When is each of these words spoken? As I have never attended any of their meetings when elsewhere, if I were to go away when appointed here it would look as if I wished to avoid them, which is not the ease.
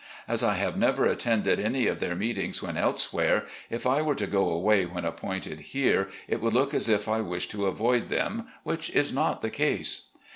As 0.27 0.41
I 0.41 0.55
have 0.55 0.77
never 0.79 1.05
attended 1.05 1.59
any 1.59 1.85
of 1.85 1.99
their 1.99 2.15
meetings 2.15 2.59
when 2.63 2.75
elsewhere, 2.75 3.45
if 3.69 3.85
I 3.85 4.01
were 4.01 4.15
to 4.15 4.25
go 4.25 4.49
away 4.49 4.83
when 4.83 5.05
appointed 5.05 5.59
here 5.59 6.09
it 6.27 6.41
would 6.41 6.53
look 6.53 6.73
as 6.73 6.89
if 6.89 7.07
I 7.07 7.21
wished 7.21 7.51
to 7.51 7.67
avoid 7.67 8.07
them, 8.07 8.47
which 8.63 8.89
is 8.89 9.13
not 9.13 9.43
the 9.43 9.61
ease. 9.63 10.05